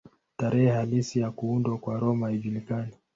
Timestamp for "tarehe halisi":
0.37-1.19